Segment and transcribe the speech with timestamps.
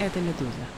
[0.00, 0.70] Это «Медуза».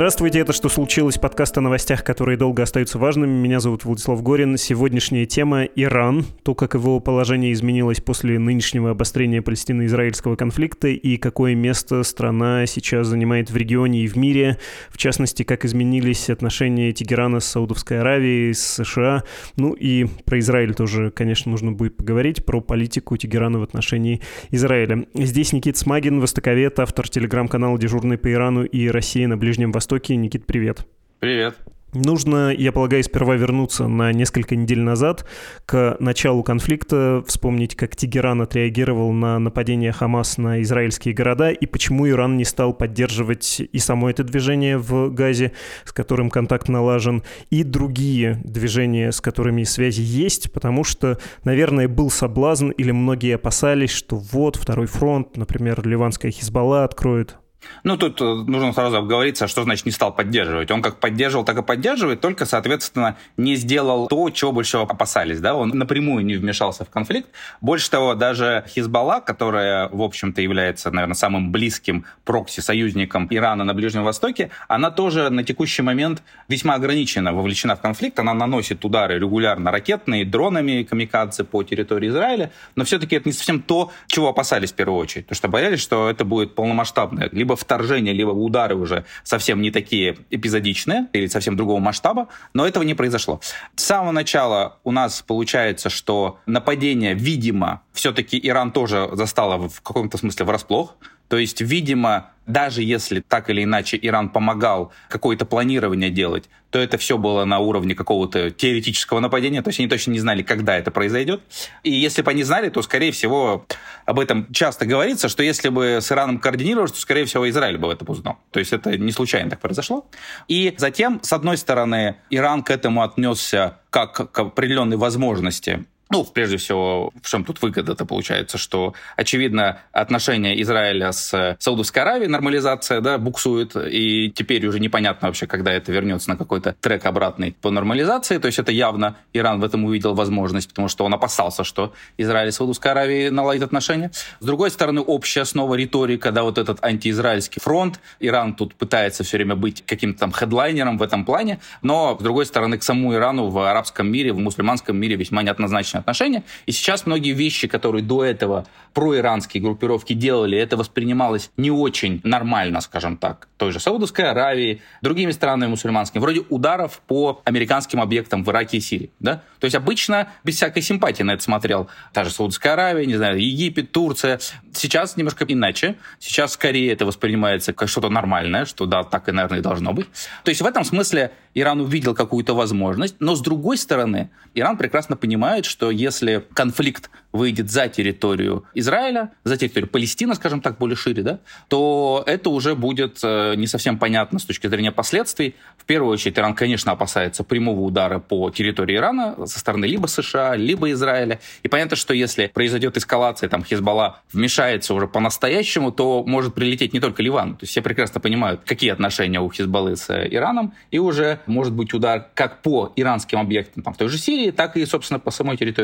[0.00, 3.32] Здравствуйте, это «Что случилось?» подкаст о новостях, которые долго остаются важными.
[3.32, 4.56] Меня зовут Владислав Горин.
[4.56, 11.54] Сегодняшняя тема— Иран, то, как его положение изменилось после нынешнего обострения палестино-израильского конфликта и какое
[11.54, 14.56] место страна сейчас занимает в регионе и в мире.
[14.88, 19.24] В частности, как изменились отношения Тегерана с Саудовской Аравией, с США.
[19.58, 25.04] Ну и про Израиль тоже, конечно, нужно будет поговорить, про политику Тегерана в отношении Израиля.
[25.12, 30.14] Здесь Никит Смагин, востоковед, автор телеграм-канала «Дежурный по Ирану» и «Россия на Ближнем Востоке» Востоке.
[30.14, 30.86] Никит, привет.
[31.18, 31.56] Привет.
[31.92, 35.26] Нужно, я полагаю, сперва вернуться на несколько недель назад,
[35.66, 42.08] к началу конфликта, вспомнить, как Тегеран отреагировал на нападение Хамас на израильские города и почему
[42.08, 45.50] Иран не стал поддерживать и само это движение в Газе,
[45.84, 52.12] с которым контакт налажен, и другие движения, с которыми связи есть, потому что, наверное, был
[52.12, 57.39] соблазн или многие опасались, что вот второй фронт, например, ливанская Хизбалла откроет
[57.82, 60.70] ну, тут э, нужно сразу обговориться, что значит не стал поддерживать.
[60.70, 65.40] Он как поддерживал, так и поддерживает, только, соответственно, не сделал то, чего больше опасались.
[65.40, 65.54] Да?
[65.54, 67.28] Он напрямую не вмешался в конфликт.
[67.60, 74.04] Больше того, даже Хизбалла, которая, в общем-то, является, наверное, самым близким прокси-союзником Ирана на Ближнем
[74.04, 78.18] Востоке, она тоже на текущий момент весьма ограничена, вовлечена в конфликт.
[78.18, 83.62] Она наносит удары регулярно ракетные, дронами камикадзе по территории Израиля, но все-таки это не совсем
[83.62, 85.26] то, чего опасались в первую очередь.
[85.26, 89.70] Потому что боялись, что это будет полномасштабное либо либо вторжения, либо удары уже совсем не
[89.70, 93.40] такие эпизодичные или совсем другого масштаба, но этого не произошло.
[93.74, 100.18] С самого начала у нас получается, что нападение, видимо, все-таки Иран тоже застало в каком-то
[100.18, 100.96] смысле врасплох.
[101.30, 106.98] То есть, видимо, даже если так или иначе Иран помогал какое-то планирование делать, то это
[106.98, 110.90] все было на уровне какого-то теоретического нападения, то есть они точно не знали, когда это
[110.90, 111.40] произойдет.
[111.84, 113.64] И если бы они знали, то, скорее всего,
[114.06, 117.92] об этом часто говорится, что если бы с Ираном координировалось, то, скорее всего, Израиль бы
[117.92, 118.38] это узнал.
[118.50, 120.08] То есть это не случайно так произошло.
[120.48, 126.56] И затем, с одной стороны, Иран к этому отнесся как к определенной возможности ну, прежде
[126.56, 133.16] всего, в чем тут выгода-то получается, что, очевидно, отношения Израиля с Саудовской Аравией, нормализация, да,
[133.16, 138.38] буксует, и теперь уже непонятно вообще, когда это вернется на какой-то трек обратный по нормализации,
[138.38, 142.48] то есть это явно Иран в этом увидел возможность, потому что он опасался, что Израиль
[142.48, 144.10] и Саудовская Аравия наладят отношения.
[144.40, 149.36] С другой стороны, общая основа риторика, да, вот этот антиизраильский фронт, Иран тут пытается все
[149.36, 153.46] время быть каким-то там хедлайнером в этом плане, но, с другой стороны, к самому Ирану
[153.46, 156.44] в арабском мире, в мусульманском мире весьма неоднозначно отношения.
[156.66, 162.80] И сейчас многие вещи, которые до этого проиранские группировки делали, это воспринималось не очень нормально,
[162.80, 168.50] скажем так, той же Саудовской Аравии, другими странами мусульманскими, вроде ударов по американским объектам в
[168.50, 169.10] Ираке и Сирии.
[169.20, 169.42] Да?
[169.60, 173.40] То есть обычно без всякой симпатии на это смотрел та же Саудовская Аравия, не знаю,
[173.40, 174.40] Египет, Турция.
[174.72, 175.96] Сейчас немножко иначе.
[176.18, 180.06] Сейчас скорее это воспринимается как что-то нормальное, что да, так и, наверное, и должно быть.
[180.44, 185.16] То есть в этом смысле Иран увидел какую-то возможность, но с другой стороны, Иран прекрасно
[185.16, 191.22] понимает, что если конфликт выйдет за территорию Израиля, за территорию Палестины, скажем так, более шире,
[191.22, 191.38] да,
[191.68, 195.54] то это уже будет э, не совсем понятно с точки зрения последствий.
[195.76, 200.56] В первую очередь Иран, конечно, опасается прямого удара по территории Ирана со стороны либо США,
[200.56, 201.40] либо Израиля.
[201.62, 207.00] И понятно, что если произойдет эскалация, там Хизбалла вмешается уже по-настоящему, то может прилететь не
[207.00, 207.54] только Ливан.
[207.56, 211.94] То есть все прекрасно понимают, какие отношения у Хизбаллы с Ираном, и уже может быть
[211.94, 215.56] удар как по иранским объектам там, в той же Сирии, так и, собственно, по самой
[215.56, 215.79] территории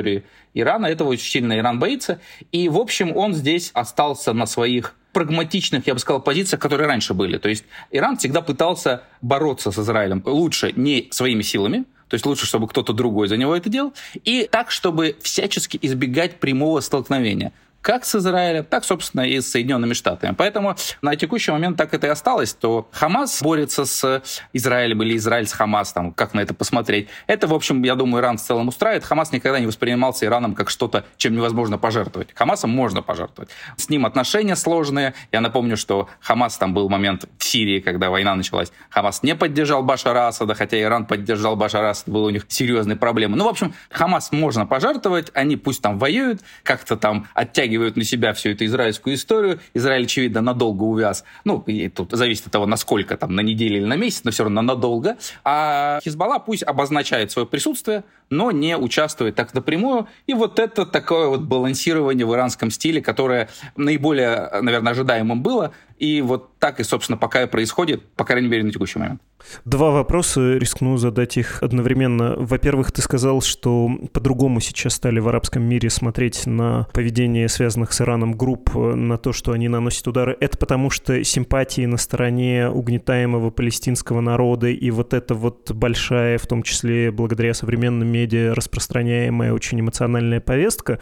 [0.55, 0.87] Ирана.
[0.87, 2.21] Этого очень сильно Иран боится.
[2.53, 7.15] И, в общем, он здесь остался на своих прагматичных, я бы сказал, позициях, которые раньше
[7.15, 7.39] были.
[7.39, 12.47] То есть Иран всегда пытался бороться с Израилем лучше не своими силами, то есть лучше,
[12.47, 17.53] чтобы кто-то другой за него это делал, и так, чтобы всячески избегать прямого столкновения
[17.87, 20.35] как с Израилем, так, собственно, и с Соединенными Штатами.
[20.37, 25.47] Поэтому на текущий момент так это и осталось, то Хамас борется с Израилем или Израиль
[25.47, 27.07] с Хамас, там, как на это посмотреть.
[27.29, 29.05] Это, в общем, я думаю, Иран в целом устраивает.
[29.05, 32.31] Хамас никогда не воспринимался Ираном как что-то, чем невозможно пожертвовать.
[32.35, 33.51] Хамасом можно пожертвовать.
[33.77, 35.15] С ним отношения сложные.
[35.31, 38.73] Я напомню, что Хамас там был момент в Сирии, когда война началась.
[38.91, 43.37] Хамас не поддержал Башара Асада, хотя Иран поддержал Башара Асада, было у них серьезные проблемы.
[43.37, 48.05] Ну, в общем, Хамас можно пожертвовать, они пусть там воюют, как-то там оттягивают натягивают на
[48.05, 49.61] себя всю эту израильскую историю.
[49.75, 51.25] Израиль, очевидно, надолго увяз.
[51.45, 54.45] Ну, и тут зависит от того, насколько там, на неделю или на месяц, но все
[54.45, 55.17] равно надолго.
[55.45, 60.09] А Хизбалла пусть обозначает свое присутствие, но не участвует так напрямую.
[60.27, 65.73] И вот это такое вот балансирование в иранском стиле, которое наиболее, наверное, ожидаемым было.
[65.99, 69.21] И вот так и, собственно, пока и происходит, по крайней мере, на текущий момент.
[69.65, 72.35] Два вопроса, рискну задать их одновременно.
[72.37, 78.01] Во-первых, ты сказал, что по-другому сейчас стали в арабском мире смотреть на поведение связанных с
[78.01, 80.37] Ираном групп, на то, что они наносят удары.
[80.41, 86.47] Это потому, что симпатии на стороне угнетаемого палестинского народа и вот эта вот большая, в
[86.47, 90.99] том числе благодаря современным медиа, распространяемая очень эмоциональная повестка.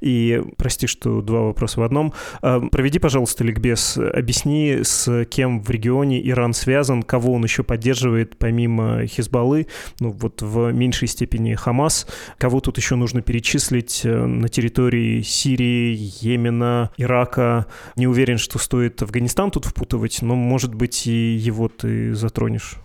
[0.00, 2.12] И, прости, что два вопроса в одном.
[2.42, 3.96] А, проведи, пожалуйста, ликбез.
[3.96, 9.66] Объясни, с кем в регионе Иран связан, кого он еще поддерживает помимо Хизбаллы,
[10.00, 12.06] ну вот в меньшей степени Хамас.
[12.38, 17.66] Кого тут еще нужно перечислить э, на территории Сирии, Йемена, Ирака?
[17.96, 22.76] Не уверен, что стоит Афганистан тут впутывать, но, может быть, и его ты затронешь.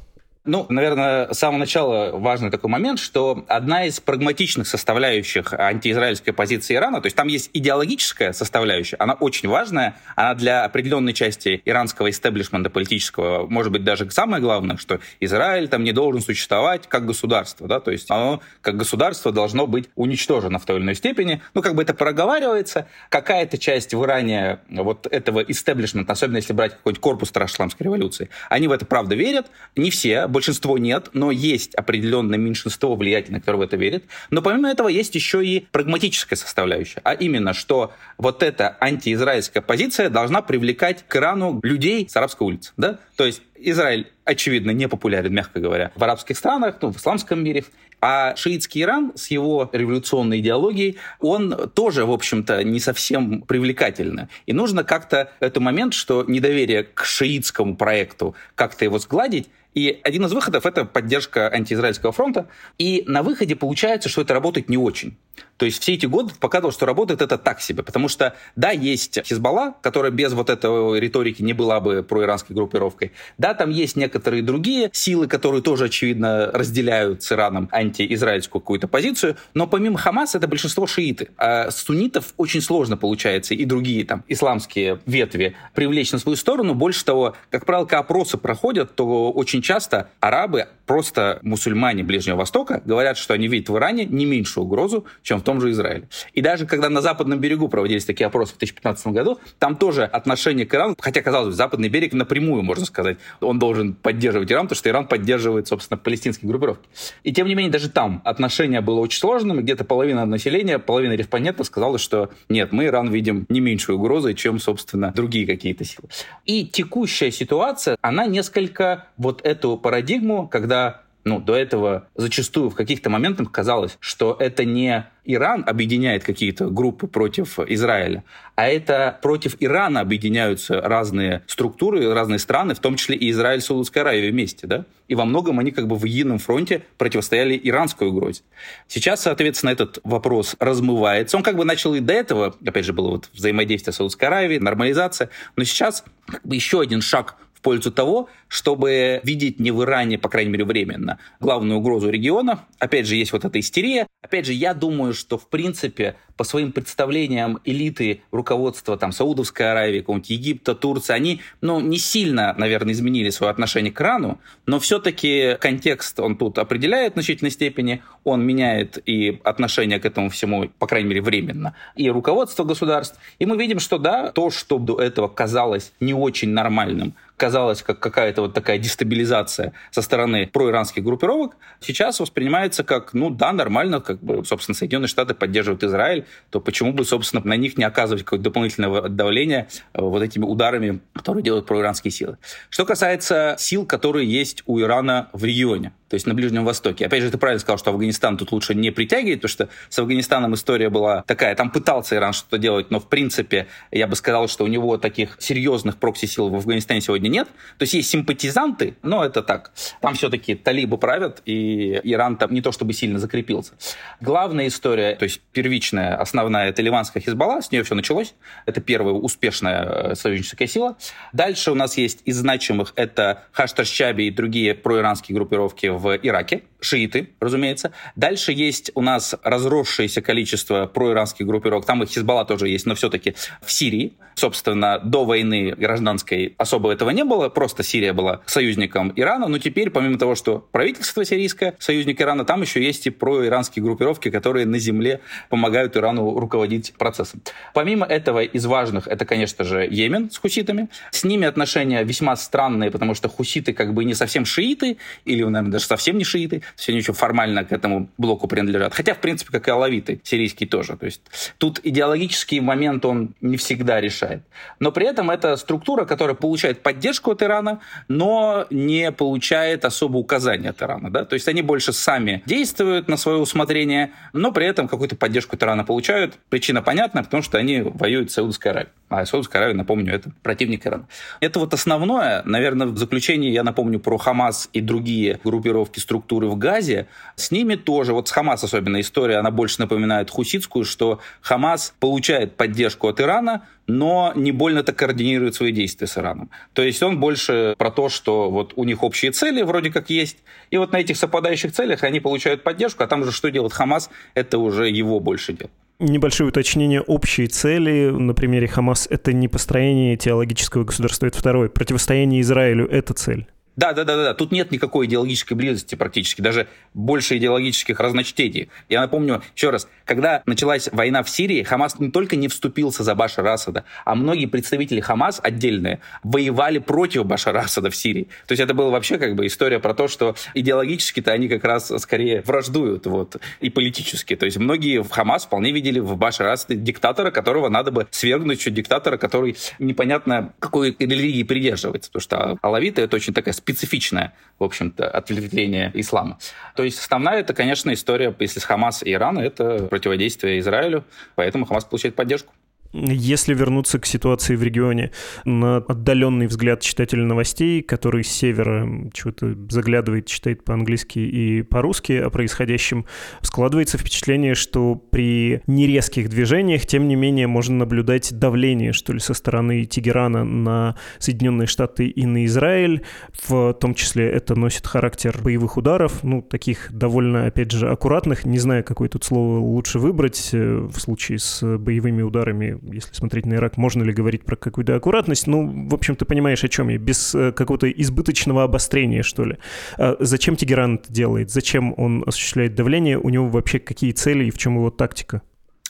[0.46, 6.76] Ну, наверное, с самого начала важный такой момент, что одна из прагматичных составляющих антиизраильской позиции
[6.76, 12.10] Ирана, то есть там есть идеологическая составляющая, она очень важная, она для определенной части иранского
[12.10, 17.66] истеблишмента политического, может быть, даже самое главное, что Израиль там не должен существовать как государство,
[17.70, 21.62] да, то есть оно как государство должно быть уничтожено в той или иной степени, ну,
[21.62, 27.02] как бы это проговаривается, какая-то часть в Иране вот этого истеблишмента, особенно если брать какой-нибудь
[27.02, 29.46] корпус Тарашламской революции, они в это правда верят,
[29.78, 34.04] не все, большинство нет, но есть определенное меньшинство влиятельное, которое в это верит.
[34.30, 40.10] Но помимо этого есть еще и прагматическая составляющая, а именно, что вот эта антиизраильская позиция
[40.10, 42.74] должна привлекать к Ирану людей с арабской улицы.
[42.76, 43.00] Да?
[43.16, 47.64] То есть Израиль, очевидно, не популярен, мягко говоря, в арабских странах, ну, в исламском мире.
[48.06, 54.28] А шиитский Иран с его революционной идеологией, он тоже, в общем-то, не совсем привлекательный.
[54.46, 60.26] И нужно как-то этот момент, что недоверие к шиитскому проекту, как-то его сгладить, и один
[60.26, 62.48] из выходов— это поддержка антиизраильского фронта.
[62.78, 65.18] И на выходе получается, что это работает не очень.
[65.64, 67.84] То есть все эти годы показывал, что работает это так себе.
[67.84, 73.14] Потому что, да, есть Хизбалла, которая без вот этой риторики не была бы проиранской группировкой.
[73.38, 79.38] Да, там есть некоторые другие силы, которые тоже, очевидно, разделяют с Ираном антиизраильскую какую-то позицию.
[79.54, 81.30] Но помимо Хамаса это большинство шииты.
[81.38, 86.76] А суннитов очень сложно получается и другие там исламские ветви привлечь на свою сторону.
[86.76, 92.82] Больше того, как правило, когда опросы проходят, то очень часто арабы, просто мусульмане Ближнего Востока,
[92.84, 96.08] говорят, что они видят в Иране не меньшую угрозу, чем в том же Израиле.
[96.34, 100.66] И даже когда на Западном берегу проводились такие опросы в 2015 году, там тоже отношение
[100.66, 104.78] к Ирану, хотя, казалось бы, Западный берег напрямую, можно сказать, он должен поддерживать Иран, потому
[104.78, 106.88] что Иран поддерживает, собственно, палестинские группировки.
[107.24, 111.68] И тем не менее, даже там отношение было очень сложным, где-то половина населения, половина респондентов
[111.68, 116.10] сказала, что нет, мы Иран видим не меньшую угрозу, чем, собственно, другие какие-то силы.
[116.46, 123.10] И текущая ситуация, она несколько вот эту парадигму, когда ну, до этого зачастую в каких-то
[123.10, 128.24] моментах казалось, что это не Иран объединяет какие-то группы против Израиля,
[128.56, 133.66] а это против Ирана объединяются разные структуры, разные страны, в том числе и Израиль с
[133.66, 134.86] Саудовской Аравией вместе, да?
[135.08, 138.42] И во многом они как бы в едином фронте противостояли иранской угрозе.
[138.88, 141.38] Сейчас, соответственно, этот вопрос размывается.
[141.38, 145.30] Он как бы начал и до этого, опять же, было вот взаимодействие Саудовской Аравией, нормализация,
[145.56, 150.30] но сейчас как бы еще один шаг пользу того, чтобы видеть не в Иране, по
[150.30, 152.66] крайней мере, временно, главную угрозу региона.
[152.78, 154.06] Опять же, есть вот эта истерия.
[154.22, 160.00] Опять же, я думаю, что, в принципе, по своим представлениям элиты руководства там, Саудовской Аравии,
[160.00, 165.58] какого-нибудь Египта, Турции, они ну, не сильно, наверное, изменили свое отношение к Ирану, но все-таки
[165.60, 170.88] контекст он тут определяет в значительной степени, он меняет и отношение к этому всему, по
[170.88, 173.20] крайней мере, временно, и руководство государств.
[173.40, 178.00] И мы видим, что да, то, что до этого казалось не очень нормальным, казалось как
[178.00, 184.22] какая-то вот такая дестабилизация со стороны проиранских группировок, сейчас воспринимается как, ну да, нормально, как
[184.24, 188.44] бы, собственно, Соединенные Штаты поддерживают Израиль, то почему бы, собственно, на них не оказывать какое-то
[188.44, 192.38] дополнительное давление э, вот этими ударами, которые делают проиранские силы.
[192.70, 197.08] Что касается сил, которые есть у Ирана в регионе, то есть на Ближнем Востоке.
[197.08, 200.54] Опять же, ты правильно сказал, что Афганистан тут лучше не притягивать, потому что с Афганистаном
[200.54, 204.64] история была такая, там пытался Иран что-то делать, но в принципе я бы сказал, что
[204.64, 207.48] у него таких серьезных прокси-сил в Афганистане сегодня нет.
[207.78, 209.72] То есть есть симпатизанты, но это так.
[210.02, 213.74] Там все-таки талибы правят, и Иран там не то чтобы сильно закрепился.
[214.22, 218.36] Главная история, то есть первичная, основная, это ливанская Хизбалла, с нее все началось.
[218.66, 220.98] Это первая успешная э, союзническая сила.
[221.34, 226.64] Дальше у нас есть из значимых это Хаштар-Щаби и другие проиранские группировки в Ираке.
[226.84, 227.92] Шииты, разумеется.
[228.16, 231.86] Дальше есть у нас разросшееся количество проиранских группировок.
[231.86, 234.14] Там и Хизбалла тоже есть, но все-таки в Сирии.
[234.36, 237.50] Собственно, до войны гражданской особо этого не было.
[237.50, 239.48] Просто Сирия была союзником Ирана.
[239.48, 244.32] Но теперь, помимо того, что правительство сирийское, союзник Ирана, там еще есть и проиранские группировки,
[244.32, 247.42] которые на земле помогают Ирану руководить процессом.
[247.74, 250.90] Помимо этого, из важных, это, конечно же, Йемен с хуситами.
[251.12, 255.74] С ними отношения весьма странные, потому что хуситы как бы не совсем шииты, или, наверное,
[255.74, 256.64] даже совсем не шииты.
[256.88, 258.94] Они еще формально к этому блоку принадлежат.
[258.94, 260.98] Хотя, в принципе, как и алавиты, сирийские тоже.
[260.98, 261.22] То есть
[261.58, 264.44] тут идеологический момент, он не всегда решает.
[264.80, 270.70] Но при этом это структура, которая получает поддержку от Ирана, но не получает особо указания
[270.70, 271.12] от Ирана.
[271.12, 271.26] Да?
[271.26, 275.64] То есть они больше сами действуют на свое усмотрение, но при этом какую-то поддержку от
[275.64, 276.38] Ирана получают.
[276.50, 278.94] Причина понятна, потому что они воюют с Саудовской Аравией.
[279.10, 281.08] А Саудовская Аравия, напомню, это противник Ирана.
[281.40, 282.42] Это вот основное.
[282.46, 287.08] Наверное, в заключении я напомню про Хамас и другие группировки структуры в Газе.
[287.36, 292.56] С ними тоже, вот с Хамас особенно история, она больше напоминает хуситскую, что Хамас получает
[292.56, 296.50] поддержку от Ирана, но не больно-то координирует свои действия с Ираном.
[296.72, 300.38] То есть он больше про то, что вот у них общие цели вроде как есть,
[300.72, 304.10] и вот на этих совпадающих целях они получают поддержку, а там же что делает Хамас,
[304.36, 305.70] это уже его больше дело.
[306.00, 311.70] Небольшое уточнение общей цели на примере Хамас— это не построение теологического государства, это второе.
[311.70, 313.48] Противостояние Израилю— это цель.
[313.76, 314.34] Да, да, да, да.
[314.34, 318.70] Тут нет никакой идеологической близости практически, даже больше идеологических разночтений.
[318.88, 323.16] Я напомню еще раз, когда началась война в Сирии, Хамас не только не вступился за
[323.16, 328.28] Башара Асада, а многие представители Хамас отдельные воевали против Башара Асада в Сирии.
[328.48, 331.92] То есть это была вообще как бы история про то, что идеологически-то они как раз
[331.98, 334.36] скорее враждуют вот, и политически.
[334.36, 338.62] То есть многие в Хамас вполне видели в Башара Асаде диктатора, которого надо бы свергнуть,
[338.62, 342.12] что диктатора, который непонятно какой религии придерживается.
[342.12, 346.38] Потому что алавиты— это очень такая специфичное, в общем-то, ответвление ислама.
[346.76, 351.06] То есть основная это, конечно, история, если с Хамас и Ирана, это противодействие Израилю,
[351.36, 352.54] поэтому Хамас получает поддержку.
[352.94, 355.12] Если вернуться к ситуации в регионе,
[355.46, 362.30] на отдаленный взгляд читателя новостей, который с севера чего-то заглядывает, читает по-английски и по-русски о
[362.30, 363.06] происходящем,
[363.42, 369.34] складывается впечатление, что при нерезких движениях, тем не менее, можно наблюдать давление, что ли, со
[369.34, 373.02] стороны Тегерана на Соединенные Штаты и на Израиль.
[373.48, 378.46] В том числе это носит характер боевых ударов, ну, таких довольно, опять же, аккуратных.
[378.46, 383.46] Не знаю, какое тут слово лучше выбрать э, в случае с боевыми ударами если смотреть
[383.46, 385.48] на Ирак, можно ли говорить про какую-то аккуратность?
[385.48, 389.58] Ну, в общем, ты понимаешь, о чем я, без э, какого-то избыточного обострения, что ли.
[389.98, 391.50] А зачем Тегеран это делает?
[391.50, 393.18] Зачем он осуществляет давление?
[393.18, 395.42] У него вообще какие цели и в чем его тактика?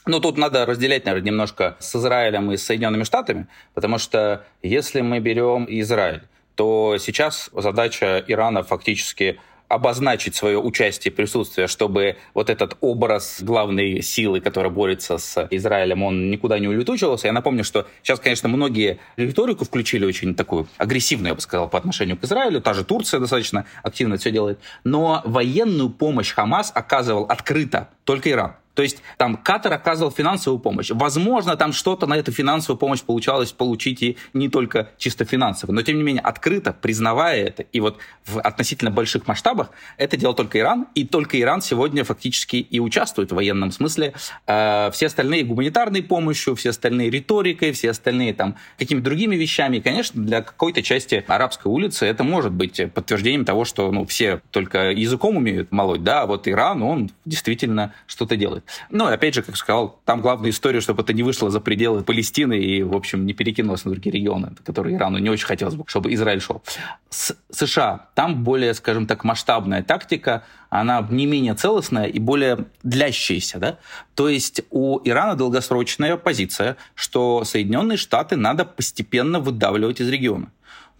[0.06, 5.00] Ну, тут надо разделять, наверное, немножко с Израилем и с Соединенными Штатами, потому что если
[5.00, 6.24] мы берем Израиль,
[6.56, 9.40] то сейчас задача Ирана фактически
[9.74, 16.03] обозначить свое участие и присутствие, чтобы вот этот образ главной силы, которая борется с Израилем,
[16.03, 17.27] он никуда не улетучивался.
[17.27, 21.77] Я напомню, что сейчас, конечно, многие риторику включили очень такую агрессивную, я бы сказал, по
[21.77, 22.62] отношению к Израилю.
[22.62, 24.60] Та же Турция достаточно активно все делает.
[24.84, 28.56] Но военную помощь Хамас оказывал открыто только Иран.
[28.74, 30.89] То есть там Катар оказывал финансовую помощь.
[30.92, 35.72] Возможно, там что-то на эту финансовую помощь получалось получить и не только чисто финансово.
[35.72, 40.34] Но тем не менее, открыто признавая это, и вот в относительно больших масштабах, это делал
[40.34, 40.88] только Иран.
[40.96, 44.13] И только Иран сегодня фактически и участвует в военном смысле.
[44.48, 49.77] Э, все остальные гуманитарной помощью, все остальные риторикой, все остальные там какими-то другими вещами.
[49.77, 54.42] И, конечно, для какой-то части арабской улицы это может быть подтверждением того, что ну, все
[54.51, 58.62] только языком умеют молоть, да, а вот Иран, он действительно что-то делает.
[58.89, 62.03] Ну, и опять же, как сказал, там главная история, чтобы это не вышло за пределы
[62.03, 65.84] Палестины и, в общем, не перекинулось на другие регионы, которые Ирану не очень хотелось бы,
[65.88, 66.62] чтобы Израиль шел.
[67.10, 73.60] С США там более, скажем так, масштабная тактика, она не менее целостная и более длящаяся.
[73.60, 73.79] Да?
[74.15, 80.51] То есть у Ирана долгосрочная позиция, что Соединенные Штаты надо постепенно выдавливать из региона.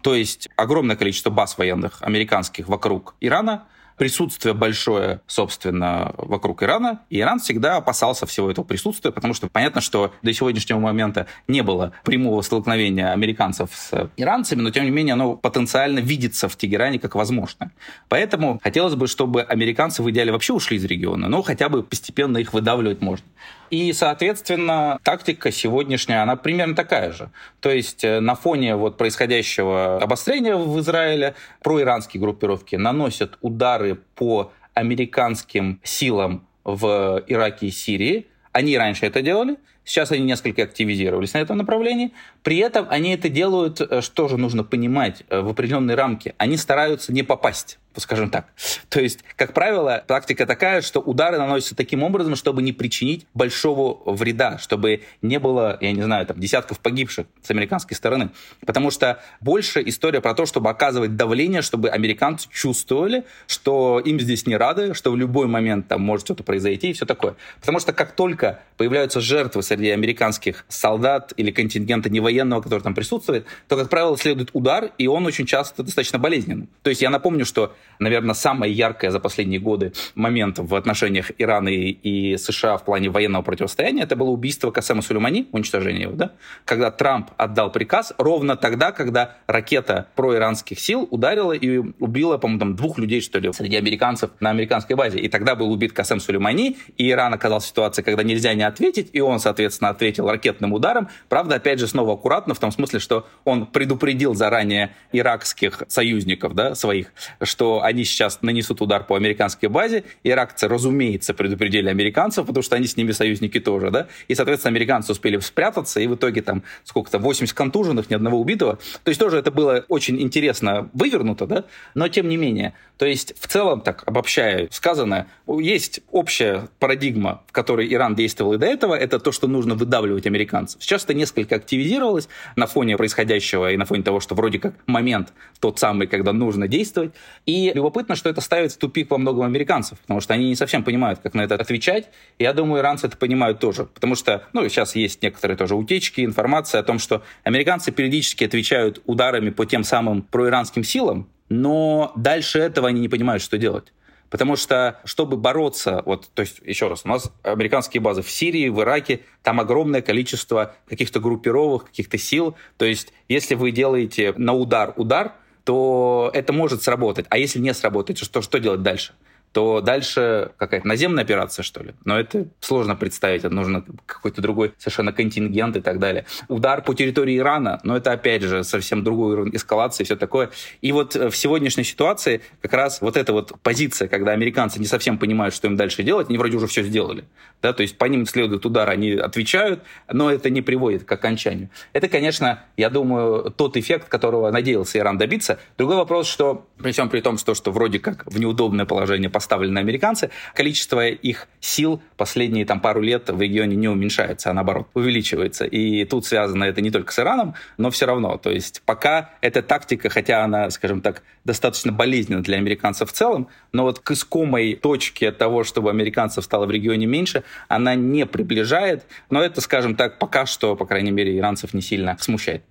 [0.02, 3.64] То есть огромное количество баз военных американских вокруг Ирана–
[3.96, 9.80] присутствие большое, собственно, вокруг Ирана, и Иран всегда опасался всего этого присутствия, потому что понятно,
[9.80, 15.14] что до сегодняшнего момента не было прямого столкновения американцев с иранцами, но тем не менее
[15.14, 17.70] оно потенциально видится в Тегеране как возможно.
[18.08, 22.38] Поэтому хотелось бы, чтобы американцы в идеале вообще ушли из региона, но хотя бы постепенно
[22.38, 23.26] их выдавливать можно.
[23.70, 27.30] И, соответственно, тактика сегодняшняя, она примерно такая же.
[27.60, 34.52] То есть э, на фоне вот происходящего обострения в Израиле проиранские группировки наносят удары по
[34.74, 38.26] американским силам в Ираке и Сирии.
[38.52, 39.56] Они раньше это делали.
[39.84, 42.12] Сейчас они несколько активизировались на этом направлении.
[42.42, 46.34] При этом они это делают, э, что же нужно понимать, э, в определенные рамки.
[46.38, 48.46] Они стараются не попасть скажем так.
[48.88, 54.00] То есть, как правило, практика такая, что удары наносятся таким образом, чтобы не причинить большого
[54.12, 58.30] вреда, чтобы не было, я не знаю, там, десятков погибших с американской стороны.
[58.66, 64.46] Потому что больше история про то, чтобы оказывать давление, чтобы американцы чувствовали, что им здесь
[64.46, 67.36] не рады, что в любой момент там может что-то произойти и все такое.
[67.60, 73.46] Потому что как только появляются жертвы среди американских солдат или контингента невоенного, который там присутствует,
[73.68, 76.68] то, как правило, следует удар, и он очень часто достаточно болезненный.
[76.82, 81.68] То есть я напомню, что наверное, самое яркое за последние годы момент в отношениях Ирана
[81.68, 86.32] и, США в плане военного противостояния, это было убийство Касема Сулеймани, уничтожение его, да,
[86.64, 92.76] когда Трамп отдал приказ ровно тогда, когда ракета проиранских сил ударила и убила, по-моему, там
[92.76, 95.18] двух людей, что ли, среди американцев на американской базе.
[95.18, 99.10] И тогда был убит Касем Сулеймани, и Иран оказался в ситуации, когда нельзя не ответить,
[99.12, 101.08] и он, соответственно, ответил ракетным ударом.
[101.28, 106.74] Правда, опять же, снова аккуратно, в том смысле, что он предупредил заранее иракских союзников, да,
[106.74, 110.04] своих, что они сейчас нанесут удар по американской базе.
[110.22, 114.06] Иракцы, разумеется, предупредили американцев, потому что они с ними союзники тоже, да.
[114.28, 118.78] И, соответственно, американцы успели спрятаться, и в итоге там сколько-то, 80 контуженных, ни одного убитого.
[119.02, 122.74] То есть тоже это было очень интересно вывернуто, да, но тем не менее.
[122.98, 128.58] То есть в целом, так обобщая сказанное, есть общая парадигма, в которой Иран действовал и
[128.58, 130.82] до этого, это то, что нужно выдавливать американцев.
[130.82, 135.32] Сейчас это несколько активизировалось на фоне происходящего и на фоне того, что вроде как момент
[135.60, 137.12] тот самый, когда нужно действовать.
[137.46, 140.84] И любопытно, что это ставит в тупик во многом американцев, потому что они не совсем
[140.84, 142.10] понимают, как на это отвечать.
[142.38, 146.80] Я думаю, иранцы это понимают тоже, потому что, ну, сейчас есть некоторые тоже утечки, информация
[146.80, 152.88] о том, что американцы периодически отвечают ударами по тем самым проиранским силам, но дальше этого
[152.88, 153.92] они не понимают, что делать.
[154.34, 158.68] Потому что, чтобы бороться, вот, то есть, еще раз, у нас американские базы в Сирии,
[158.68, 162.56] в Ираке, там огромное количество каких-то группировок, каких-то сил.
[162.76, 167.26] То есть, если вы делаете на удар удар, то это может сработать.
[167.28, 169.12] А если не сработает, то что, что делать дальше?
[169.54, 171.94] То дальше какая-то наземная операция, что ли.
[172.04, 176.26] Но это сложно представить, это нужно какой-то другой совершенно контингент и так далее.
[176.48, 180.50] Удар по территории Ирана, но это опять же совсем другой уровень эскалации и все такое.
[180.80, 184.86] И вот э, в сегодняшней ситуации как раз вот эта вот позиция, когда американцы не
[184.86, 187.24] совсем понимают, что им дальше делать, они вроде уже все сделали.
[187.62, 191.70] Да, то есть по ним следует удар, они отвечают, но это не приводит к окончанию.
[191.92, 195.60] Это, конечно, я думаю, тот эффект, которого надеялся Иран добиться.
[195.78, 199.78] Другой вопрос, что при всем при том, что, что вроде как в неудобное положение поставлены
[199.78, 205.66] американцы, количество их сил последние там пару лет в регионе не уменьшается, а наоборот увеличивается.
[205.66, 208.38] И тут связано это не только с Ираном, но все равно.
[208.38, 213.48] То есть пока эта тактика, хотя она, скажем так, достаточно болезненна для американцев в целом,
[213.72, 219.04] но вот к искомой точке того, чтобы американцев стало в регионе меньше, она не приближает.
[219.28, 222.62] Но это, скажем так, пока что, по крайней мере, иранцев не сильно смущает.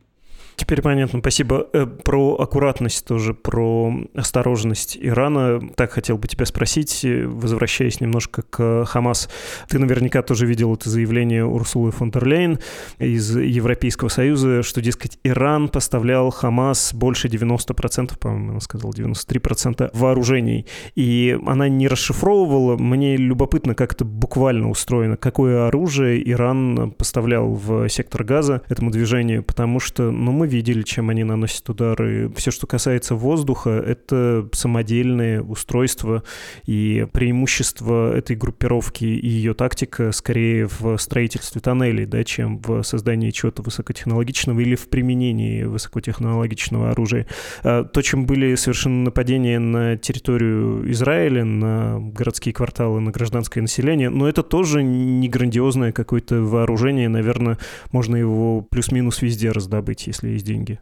[0.55, 1.67] Теперь понятно, спасибо.
[1.73, 5.61] Э, про аккуратность тоже, про осторожность Ирана.
[5.75, 9.29] Так хотел бы тебя спросить, э, возвращаясь немножко к Хамас.
[9.67, 12.59] Ты наверняка тоже видел это заявление Урсулы фон дер Лейн
[12.99, 20.65] из Европейского Союза, что, дескать, Иран поставлял Хамас больше 90%, по-моему, она сказала 93% вооружений.
[20.95, 22.77] И она не расшифровывала.
[22.77, 29.43] Мне любопытно, как это буквально устроено, какое оружие Иран поставлял в сектор газа этому движению,
[29.43, 32.29] потому что, ну, мы мы видели, чем они наносят удары.
[32.35, 36.23] Все, что касается воздуха, это самодельные устройства,
[36.65, 43.31] и преимущество этой группировки и ее тактика скорее в строительстве тоннелей, да, чем в создании
[43.31, 47.25] чего-то высокотехнологичного или в применении высокотехнологичного оружия.
[47.63, 54.09] А то, чем были совершены нападения на территорию Израиля, на городские кварталы, на гражданское население,
[54.09, 57.57] но это тоже не грандиозное какое-то вооружение, наверное,
[57.93, 60.79] можно его плюс-минус везде раздобыть, если есть деньги.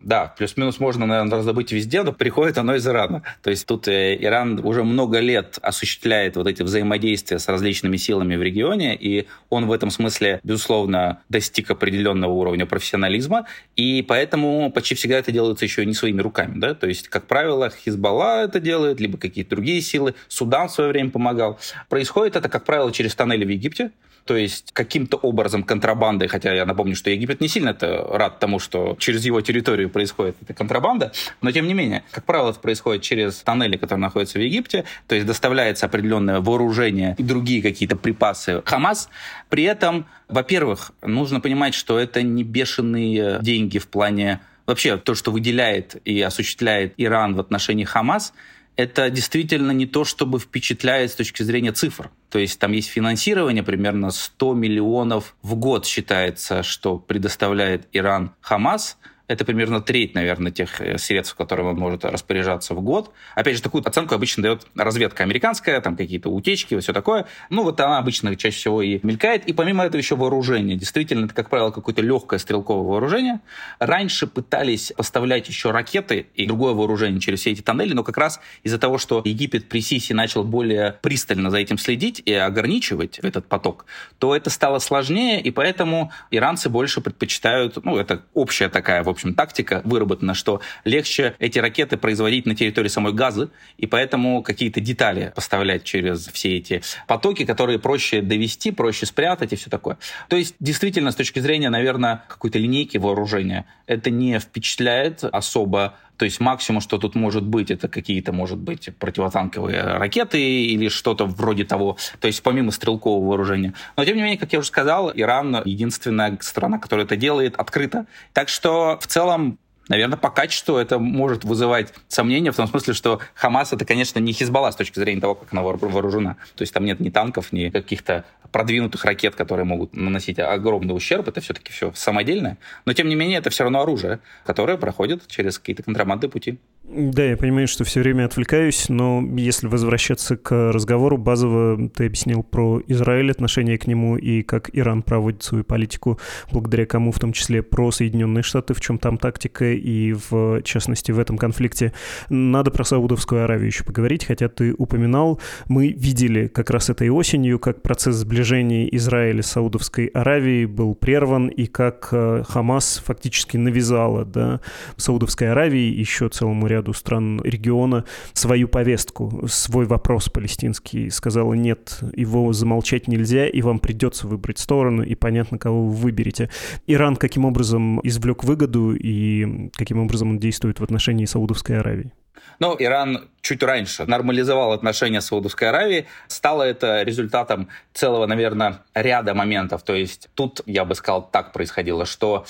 [0.00, 3.24] Да, плюс-минус можно, наверное, раздобыть везде, но приходит оно из Ирана.
[3.42, 8.36] То есть тут э, Иран уже много лет осуществляет вот эти взаимодействия с различными силами
[8.36, 14.94] в регионе, и он в этом смысле, безусловно, достиг определенного уровня профессионализма, и поэтому почти
[14.94, 16.60] всегда это делается еще не своими руками.
[16.60, 16.74] Да?
[16.74, 21.10] То есть, как правило, Хизбалла это делает, либо какие-то другие силы, Судан в свое время
[21.10, 21.58] помогал.
[21.88, 23.90] Происходит это, как правило, через тоннели в Египте,
[24.28, 28.58] то есть каким-то образом контрабандой, хотя я напомню, что Египет не сильно это рад тому,
[28.58, 33.02] что через его территорию происходит эта контрабанда, но тем не менее, как правило, это происходит
[33.02, 38.62] через тоннели, которые находятся в Египте, то есть доставляется определенное вооружение и другие какие-то припасы
[38.64, 39.08] Хамас.
[39.48, 45.32] При этом, во-первых, нужно понимать, что это не бешеные деньги в плане вообще то, что
[45.32, 48.34] выделяет и осуществляет Иран в отношении Хамас,
[48.76, 52.10] это действительно не то, чтобы впечатляет с точки зрения цифр.
[52.30, 58.96] То есть там есть финансирование, примерно 100 миллионов в год считается, что предоставляет Иран Хамас–
[59.28, 63.12] это примерно треть, наверное, тех э, средств, которыми он может распоряжаться в год.
[63.34, 67.26] Опять же, такую оценку обычно дает разведка американская, там какие-то утечки, все такое.
[67.50, 69.46] Ну, вот она обычно чаще всего и мелькает.
[69.46, 70.76] И помимо этого еще вооружение.
[70.76, 73.40] Действительно, это, как правило, какое-то легкое стрелковое вооружение.
[73.78, 78.40] Раньше пытались поставлять еще ракеты и другое вооружение через все эти тоннели, но как раз
[78.62, 83.46] из-за того, что Египет при Сиси начал более пристально за этим следить и ограничивать этот
[83.46, 83.84] поток,
[84.18, 89.82] то это стало сложнее, и поэтому иранцы больше предпочитают, ну, это общая такая, в тактика
[89.84, 95.84] выработана, что легче эти ракеты производить на территории самой Газы, и поэтому какие-то детали поставлять
[95.84, 99.98] через все эти потоки, которые проще довести, проще спрятать и все такое.
[100.28, 106.24] То есть, действительно, с точки зрения, наверное, какой-то линейки вооружения, это не впечатляет особо то
[106.24, 111.64] есть максимум, что тут может быть, это какие-то, может быть, противотанковые ракеты или что-то вроде
[111.64, 111.96] того.
[112.20, 113.72] То есть помимо стрелкового вооружения.
[113.96, 118.06] Но тем не менее, как я уже сказал, Иран единственная страна, которая это делает открыто.
[118.32, 123.20] Так что в целом наверное, по качеству это может вызывать сомнения в том смысле, что
[123.34, 126.36] Хамас это, конечно, не Хизбалла с точки зрения того, как она вооружена.
[126.54, 131.28] То есть там нет ни танков, ни каких-то продвинутых ракет, которые могут наносить огромный ущерб.
[131.28, 132.58] Это все-таки все самодельное.
[132.84, 136.58] Но, тем не менее, это все равно оружие, которое проходит через какие-то контрабандные пути.
[136.90, 142.42] Да, я понимаю, что все время отвлекаюсь, но если возвращаться к разговору, базово ты объяснил
[142.42, 146.18] про Израиль, отношение к нему и как Иран проводит свою политику,
[146.50, 151.12] благодаря кому, в том числе про Соединенные Штаты, в чем там тактика и, в частности,
[151.12, 151.92] в этом конфликте.
[152.30, 157.58] Надо про Саудовскую Аравию еще поговорить, хотя ты упоминал, мы видели как раз этой осенью,
[157.58, 164.24] как процесс сближения Израиля с Саудовской Аравией был прерван и как э, Хамас фактически навязала
[164.24, 164.62] да,
[164.96, 171.10] Саудовской Аравии еще целому ряду ряду стран региона свою повестку, свой вопрос палестинский.
[171.10, 176.50] Сказала, нет, его замолчать нельзя, и вам придется выбрать сторону, и понятно, кого вы выберете.
[176.86, 182.12] Иран каким образом извлек выгоду и каким образом он действует в отношении Саудовской Аравии?
[182.60, 186.06] Ну, Иран чуть раньше нормализовал отношения с Саудовской Аравией.
[186.28, 189.82] Стало это результатом целого, наверное, ряда моментов.
[189.82, 192.46] То есть тут, я бы сказал, так происходило, что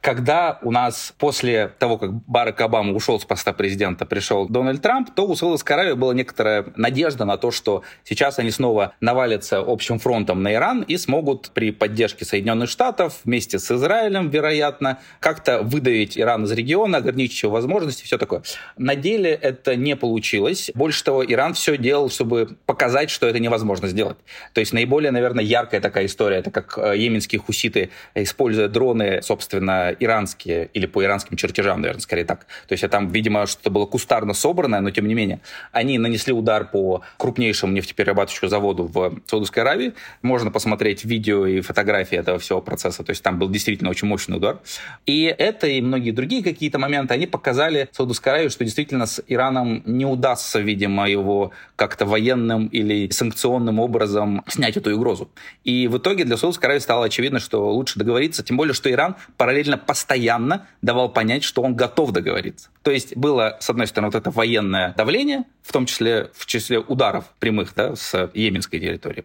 [0.00, 5.10] когда у нас после того, как Барак Обама ушел с поста президента, пришел Дональд Трамп,
[5.14, 9.98] то у Саудовской Аравии была некоторая надежда на то, что сейчас они снова навалятся общим
[9.98, 16.18] фронтом на Иран и смогут при поддержке Соединенных Штатов вместе с Израилем, вероятно, как-то выдавить
[16.18, 18.42] Иран из региона, ограничить его возможности, все такое.
[18.76, 20.70] На деле это не получилось.
[20.74, 24.16] Больше того, Иран все делал, чтобы показать, что это невозможно сделать.
[24.52, 29.87] То есть наиболее, наверное, яркая такая история, это как э, йеменские хуситы, используя дроны, собственно,
[29.90, 32.46] иранские, или по иранским чертежам, наверное, скорее так.
[32.66, 35.40] То есть там, видимо, что-то было кустарно собранное, но тем не менее.
[35.72, 39.94] Они нанесли удар по крупнейшему нефтеперерабатывающему заводу в Саудовской Аравии.
[40.22, 43.02] Можно посмотреть видео и фотографии этого всего процесса.
[43.04, 44.58] То есть там был действительно очень мощный удар.
[45.06, 49.82] И это и многие другие какие-то моменты, они показали Саудовской Аравии, что действительно с Ираном
[49.86, 55.30] не удастся, видимо, его как-то военным или санкционным образом снять эту угрозу.
[55.64, 59.16] И в итоге для Саудовской Аравии стало очевидно, что лучше договориться, тем более, что Иран
[59.36, 62.70] параллельно постоянно давал понять, что он готов договориться.
[62.82, 66.78] То есть было, с одной стороны, вот это военное давление, в том числе в числе
[66.78, 69.24] ударов прямых да, с йеменской территории.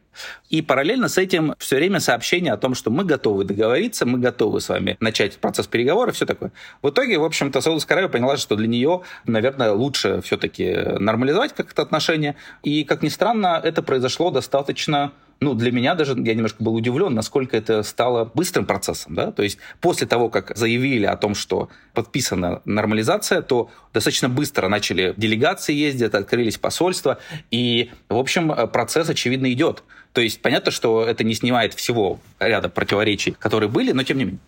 [0.49, 4.59] И параллельно с этим все время сообщение о том, что мы готовы договориться, мы готовы
[4.59, 6.51] с вами начать процесс переговоров, все такое.
[6.81, 11.81] В итоге, в общем-то, Саудовская Аравия поняла, что для нее, наверное, лучше все-таки нормализовать как-то
[11.83, 12.35] отношения.
[12.63, 17.13] И, как ни странно, это произошло достаточно ну, для меня даже, я немножко был удивлен,
[17.13, 21.69] насколько это стало быстрым процессом, да, то есть после того, как заявили о том, что
[21.93, 27.19] подписана нормализация, то достаточно быстро начали делегации ездить, открылись посольства,
[27.52, 29.84] и, в общем, процесс, очевидно, идет.
[30.13, 34.26] То есть понятно, что это не снимает всего ряда противоречий, которые были, но тем не
[34.26, 34.39] менее.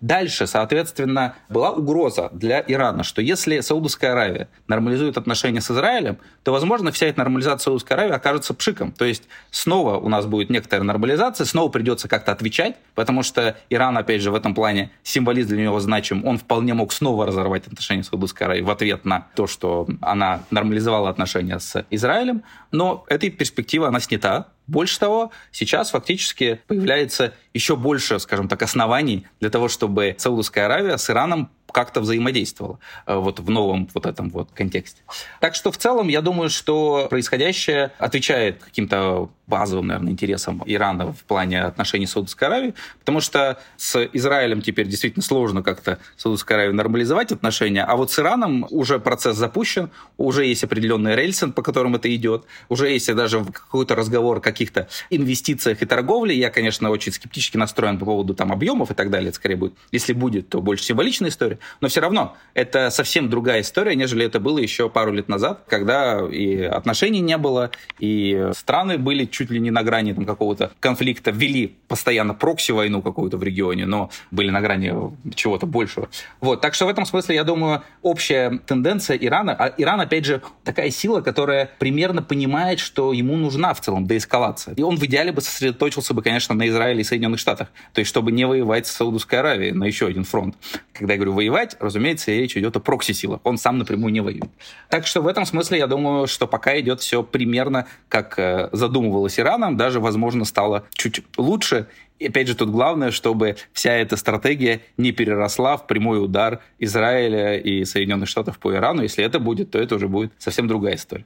[0.00, 6.52] Дальше, соответственно, была угроза для Ирана, что если Саудовская Аравия нормализует отношения с Израилем, то,
[6.52, 8.92] возможно, вся эта нормализация Саудовской Аравии окажется пшиком.
[8.92, 13.96] То есть снова у нас будет некоторая нормализация, снова придется как-то отвечать, потому что Иран,
[13.96, 16.26] опять же, в этом плане символизм для него значим.
[16.26, 20.42] Он вполне мог снова разорвать отношения с Саудовской Аравией в ответ на то, что она
[20.50, 22.42] нормализовала отношения с Израилем.
[22.72, 24.48] Но эта перспектива, она снята.
[24.66, 30.96] Больше того, сейчас фактически появляется еще больше, скажем так, оснований для того, чтобы Саудовская Аравия
[30.96, 35.02] с Ираном как-то взаимодействовало э, вот в новом вот этом вот контексте.
[35.40, 41.24] Так что в целом я думаю, что происходящее отвечает каким-то базовым, наверное, интересам Ирана в
[41.24, 46.72] плане отношений с Саудовской Аравией, потому что с Израилем теперь действительно сложно как-то Саудовской Аравии
[46.72, 51.96] нормализовать отношения, а вот с Ираном уже процесс запущен, уже есть определенный рельсы, по которым
[51.96, 56.36] это идет, уже есть даже какой-то разговор о каких-то инвестициях и торговле.
[56.36, 59.74] Я, конечно, очень скептически настроен по поводу там объемов и так далее, это скорее будет.
[59.92, 64.40] Если будет, то больше символичная история, но все равно это совсем другая история, нежели это
[64.40, 69.60] было еще пару лет назад, когда и отношений не было, и страны были чуть ли
[69.60, 74.60] не на грани там, какого-то конфликта, вели постоянно прокси-войну какую-то в регионе, но были на
[74.60, 74.94] грани
[75.34, 76.08] чего-то большего.
[76.40, 80.42] Вот, так что в этом смысле, я думаю, общая тенденция Ирана, а Иран, опять же,
[80.64, 84.74] такая сила, которая примерно понимает, что ему нужна в целом деэскалация.
[84.74, 88.08] И он в идеале бы сосредоточился бы, конечно, на Израиле и Соединенных Штатах, то есть
[88.08, 90.56] чтобы не воевать с Саудовской Аравией на еще один фронт.
[90.92, 93.40] Когда я говорю воевать, разумеется, речь идет о прокси-силах.
[93.44, 94.50] Он сам напрямую не воюет.
[94.88, 99.38] Так что в этом смысле я думаю, что пока идет все примерно как э, задумывалось
[99.38, 101.86] Ираном, даже, возможно, стало чуть лучше.
[102.18, 107.56] И опять же, тут главное, чтобы вся эта стратегия не переросла в прямой удар Израиля
[107.58, 109.02] и Соединенных Штатов по Ирану.
[109.02, 111.24] Если это будет, то это уже будет совсем другая история.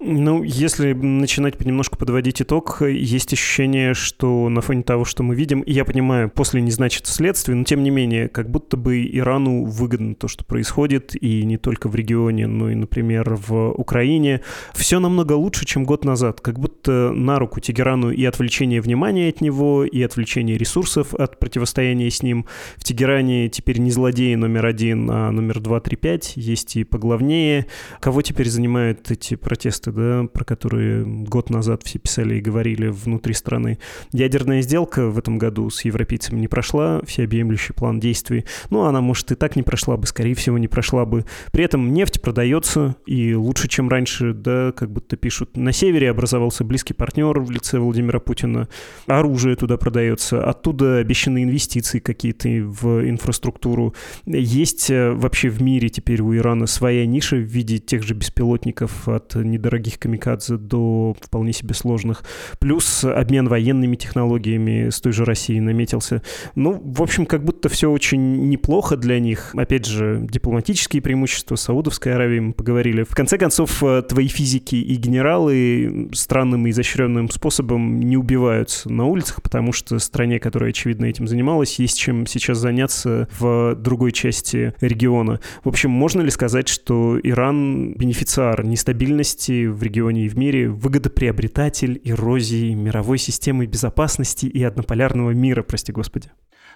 [0.00, 5.60] Ну, если начинать понемножку подводить итог, есть ощущение, что на фоне того, что мы видим,
[5.60, 9.64] и я понимаю, после не значит следствие, но тем не менее, как будто бы Ирану
[9.64, 14.42] выгодно то, что происходит, и не только в регионе, но и, например, в Украине.
[14.74, 16.40] Все намного лучше, чем год назад.
[16.40, 22.10] Как будто на руку Тегерану и отвлечение внимания от него, и отвлечение ресурсов от противостояния
[22.10, 22.46] с ним.
[22.76, 26.34] В Тегеране теперь не злодеи номер один, а номер два, три, пять.
[26.36, 27.66] Есть и поглавнее.
[28.00, 29.63] Кого теперь занимают эти противостояния?
[29.64, 33.78] Протесты, да, про которые год назад все писали и говорили внутри страны.
[34.12, 38.44] Ядерная сделка в этом году с европейцами не прошла, всеобъемлющий план действий.
[38.68, 41.24] Ну, она, может, и так не прошла бы, скорее всего, не прошла бы.
[41.50, 45.56] При этом нефть продается, и лучше, чем раньше, да, как будто пишут.
[45.56, 48.68] На севере образовался близкий партнер в лице Владимира Путина.
[49.06, 53.94] Оружие туда продается, оттуда обещаны инвестиции какие-то в инфраструктуру.
[54.26, 59.08] Есть э, вообще в мире теперь у Ирана своя ниша в виде тех же беспилотников
[59.08, 62.24] от недорогих камикадзе до вполне себе сложных.
[62.58, 66.22] Плюс обмен военными технологиями с той же Россией наметился.
[66.54, 69.54] Ну, в общем, как будто все очень неплохо для них.
[69.54, 73.02] Опять же, дипломатические преимущества Саудовской Аравии мы поговорили.
[73.02, 79.06] В конце концов, э, твои физики и генералы странным и изощренным способом не убиваются на
[79.06, 84.74] улицах, потому что стране, которая, очевидно, этим занималась, есть чем сейчас заняться в другой части
[84.80, 85.40] региона.
[85.62, 90.68] В общем, можно ли сказать, что Иран бенефициар нестабильности власти в регионе и в мире,
[90.68, 96.30] выгодоприобретатель эрозии мировой системы безопасности и однополярного мира, прости господи.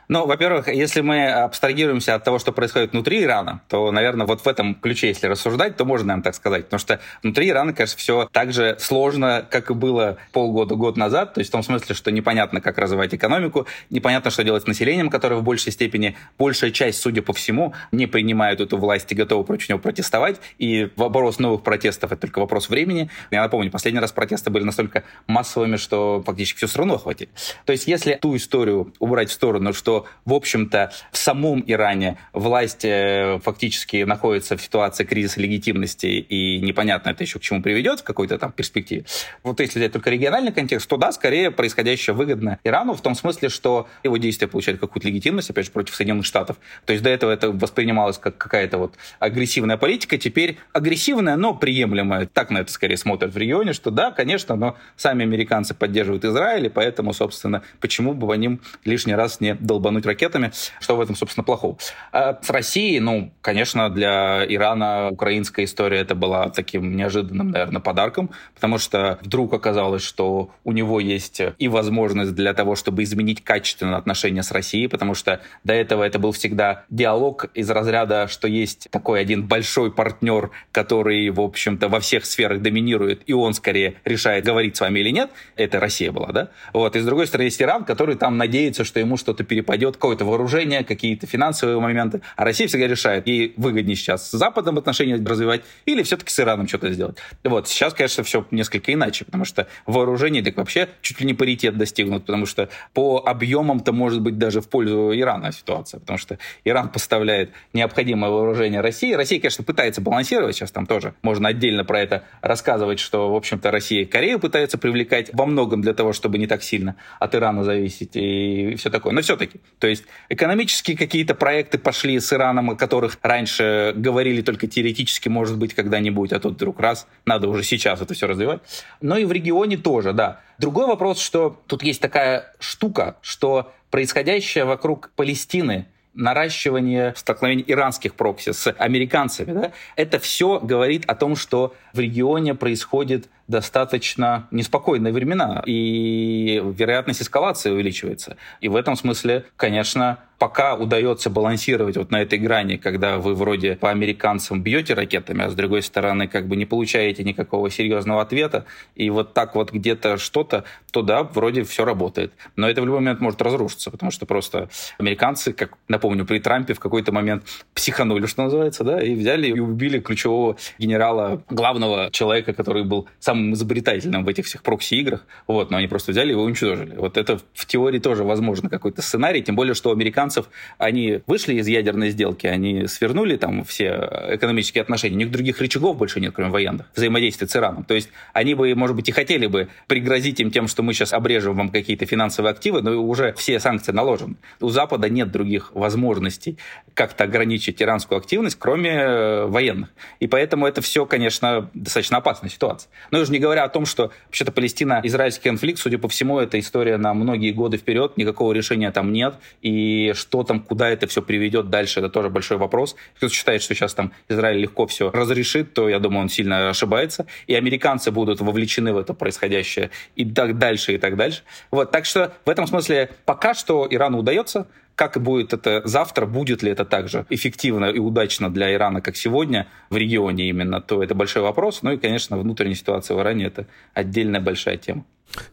[0.09, 4.49] Ну, во-первых, если мы абстрагируемся от того, что происходит внутри Ирана, то, наверное, вот в
[4.49, 6.65] этом ключе, если рассуждать, то можно, наверное, так сказать.
[6.65, 11.35] Потому что внутри Ирана, конечно, все так же сложно, как и было полгода-год назад.
[11.35, 15.11] То есть в том смысле, что непонятно, как развивать экономику, непонятно, что делать с населением,
[15.11, 19.45] которое в большей степени, большая часть, судя по всему, не принимают эту власть и готовы
[19.45, 20.41] против него протестовать.
[20.59, 23.11] И вопрос новых протестов— это только вопрос времени.
[23.31, 27.29] Я напомню, последний раз протесты были настолько массовыми, что фактически всю страну охватили.
[27.67, 32.85] То есть если ту историю убрать в сторону, что в общем-то, в самом Иране власть
[32.85, 38.05] э, фактически находится в ситуации кризиса легитимности, и непонятно это еще к чему приведет в
[38.05, 39.05] какой-то там перспективе.
[39.43, 43.49] Вот если взять только региональный контекст, то да, скорее происходящее выгодно Ирану в том смысле,
[43.49, 46.57] что его действия получают какую-то легитимность, опять же, против Соединенных Штатов.
[46.85, 52.27] То есть до этого это воспринималось как какая-то вот агрессивная политика, теперь агрессивная, но приемлемая.
[52.27, 56.67] Так на это скорее смотрят в регионе, что да, конечно, но сами американцы поддерживают Израиль,
[56.67, 60.53] и поэтому, собственно, почему бы по ним лишний раз не долбать долбануть ракетами.
[60.81, 61.79] Что в этом, собственно, плохого?
[62.13, 68.31] А с Россией, ну, конечно, для Ирана украинская история это была таким неожиданным, наверное, подарком,
[68.55, 73.97] потому что вдруг оказалось, что у него есть и возможность для того, чтобы изменить качественно
[73.97, 78.89] отношения с Россией, потому что до этого это был всегда диалог из разряда, что есть
[78.91, 84.45] такой один большой партнер, который, в общем-то, во всех сферах доминирует, и он скорее решает,
[84.45, 85.31] говорить с вами или нет.
[85.57, 86.49] Это Россия была, да?
[86.73, 86.97] Вот.
[86.97, 90.25] И с другой стороны, есть Иран, который там надеется, что ему что-то перепадет пойдет какое-то
[90.25, 92.23] вооружение, какие-то финансовые моменты.
[92.37, 96.67] А Россия всегда решает, ей выгоднее сейчас с Западом отношения развивать или все-таки с Ираном
[96.67, 97.19] что-то сделать.
[97.45, 101.77] Вот сейчас, конечно, все несколько иначе, потому что вооружение так вообще чуть ли не паритет
[101.77, 106.89] достигнут, потому что по объемам-то может быть даже в пользу Ирана ситуация, потому что Иран
[106.89, 109.13] поставляет необходимое вооружение России.
[109.13, 113.71] Россия, конечно, пытается балансировать, сейчас там тоже можно отдельно про это рассказывать, что, в общем-то,
[113.71, 117.65] Россия и Корею пытается привлекать во многом для того, чтобы не так сильно от Ирана
[117.65, 119.13] зависеть и все такое.
[119.13, 124.67] Но все-таки То есть экономические какие-то проекты пошли с Ираном, о которых раньше говорили только
[124.67, 128.61] теоретически, может быть, когда-нибудь, а тут вдруг раз, надо уже сейчас это все развивать.
[129.01, 130.41] Но и в регионе тоже, да.
[130.59, 135.87] Другой вопрос, что тут есть такая штука, что происходящее вокруг Палестины–
[136.19, 142.55] наращивание столкновений иранских прокси с американцами, да, это все говорит о том, что в регионе
[142.55, 148.37] происходит достаточно неспокойные времена, и вероятность эскалации увеличивается.
[148.61, 153.77] И в этом смысле, конечно, пока удается балансировать вот на этой грани, когда вы вроде
[153.77, 158.65] по американцам бьете ракетами, а с другой стороны как бы не получаете никакого серьезного ответа,
[158.95, 162.33] и вот так вот где-то что-то, то да, вроде все работает.
[162.57, 166.75] Но это в любой момент может разрушиться, потому что просто американцы, как напомню, при Трампе
[166.75, 172.53] в какой-то момент психанули, что называется, да, и взяли и убили ключевого генерала, главного человека,
[172.53, 176.43] который был самым самым изобретательным в этих всех прокси-играх, вот, но они просто взяли его
[176.43, 176.95] и уничтожили.
[176.97, 180.49] Вот это в теории тоже возможно какой-то сценарий, тем более, что у американцев,
[180.79, 185.97] они вышли из ядерной сделки, они свернули там все экономические отношения, у них других рычагов
[185.97, 187.85] больше нет, кроме военных, взаимодействия с Ираном.
[187.85, 191.13] То есть они бы, может быть, и хотели бы пригрозить им тем, что мы сейчас
[191.13, 194.37] обрежем вам какие-то финансовые активы, но уже все санкции наложены.
[194.61, 196.59] У Запада нет других возможностей
[196.95, 199.91] как-то ограничить иранскую активность, кроме э, военных.
[200.21, 202.91] И поэтому это все, конечно, достаточно опасная ситуация.
[203.11, 206.97] Но уже не говоря о том, что вообще-то Палестина-израильский конфликт, судя по всему, это история
[206.97, 211.69] на многие годы вперед, никакого решения там нет, и что там, куда это все приведет
[211.69, 212.97] дальше, это тоже большой вопрос.
[213.17, 217.27] Кто-то считает, что сейчас там Израиль легко все разрешит, то я думаю, он сильно ошибается,
[217.47, 221.43] и американцы будут вовлечены в это происходящее и так дальше, и так дальше.
[221.71, 224.67] Вот, так что в этом смысле пока что Ирану удается,
[224.99, 229.69] как будет это завтра, будет ли это также эффективно и удачно для Ирана, как сегодня
[229.91, 231.83] в регионе именно, то это большой вопрос.
[231.83, 235.05] Ну и, конечно, внутренняя ситуация в Иране– это отдельная большая тема.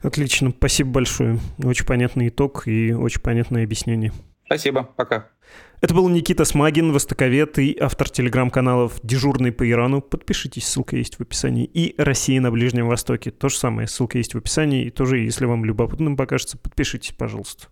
[0.02, 1.40] Отлично, спасибо большое.
[1.64, 4.12] Очень понятный итог и очень понятное объяснение.
[4.48, 5.28] Спасибо, пока.
[5.82, 10.02] Это был Никита Смагин, востоковед и автор телеграм-каналов «Дежурный по Ирану».
[10.02, 11.66] Подпишитесь, ссылка есть в описании.
[11.66, 13.30] И «Россия на Ближнем Востоке».
[13.30, 14.86] То же самое, ссылка есть в описании.
[14.86, 17.68] И тоже, если вам любопытным покажется, подпишитесь, пожалуйста.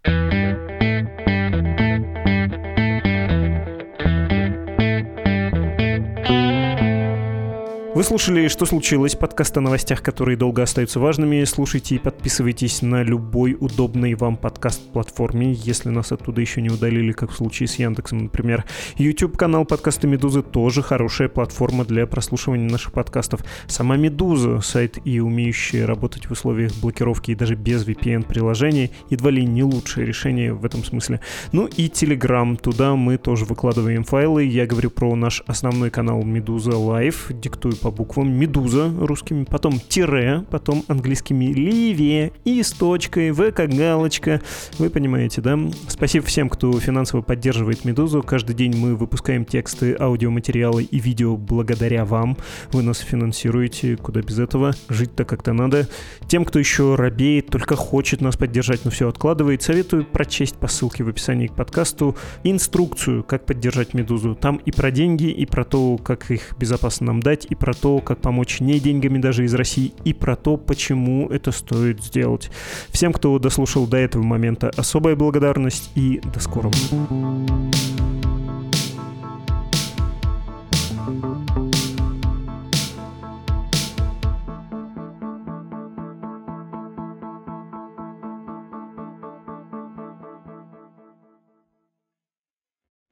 [8.03, 11.41] Вы слушали «Что случилось?» подкаст о новостях, которые долго остаются важными.
[11.45, 17.31] Слушайте и подписывайтесь на любой удобный вам подкаст-платформе, если нас оттуда еще не удалили, как
[17.31, 18.65] в случае с Яндексом, например.
[18.97, 23.39] YouTube-канал подкаста «Медузы» тоже хорошая платформа для прослушивания наших подкастов.
[23.67, 29.45] Сама «Медуза»— сайт и умеющий работать в условиях блокировки и даже без VPN-приложения, едва ли
[29.45, 31.21] не лучшее решение в этом смысле.
[31.53, 34.43] Ну и Telegram, туда мы тоже выкладываем файлы.
[34.43, 40.43] Я говорю про наш основной канал «Медуза Лайв», диктую по буквам «Медуза» русскими, потом тире,
[40.49, 44.41] потом английскими «ливе» и с точкой, «в» как галочка.
[44.79, 45.57] Вы понимаете, да?
[45.87, 48.23] Спасибо всем, кто финансово поддерживает «Медузу».
[48.23, 52.37] Каждый день мы выпускаем тексты, аудиоматериалы и видео благодаря вам.
[52.71, 54.73] Вы нас финансируете, куда без этого.
[54.89, 55.87] Жить-то как-то надо.
[56.27, 61.03] Тем, кто еще робеет, только хочет нас поддержать, но все откладывает, советую прочесть по ссылке
[61.03, 64.35] в описании к подкасту инструкцию, как поддержать «Медузу».
[64.35, 67.81] Там и про деньги, и про то, как их безопасно нам дать, и про про
[67.81, 72.51] то, как помочь не деньгами даже из России, и про то, почему это стоит сделать.
[72.89, 76.75] Всем, кто дослушал до этого момента, особая благодарность и до скорого.
[81.05, 81.52] thank you